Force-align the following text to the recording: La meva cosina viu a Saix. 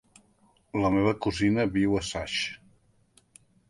La 0.85 0.91
meva 0.95 1.13
cosina 1.27 1.69
viu 1.79 2.01
a 2.01 2.05
Saix. 2.11 2.43